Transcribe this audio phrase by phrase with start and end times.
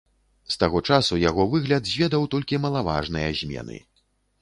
[0.53, 3.83] З таго часу яго выгляд зведаў толькі малаважныя змены.